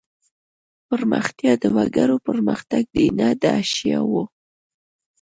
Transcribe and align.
پرمختیا 0.87 1.53
د 1.63 1.65
وګړو 1.75 2.17
پرمختګ 2.27 2.83
دی 2.95 3.07
نه 3.19 3.27
د 3.41 3.43
اشیاوو. 3.61 4.23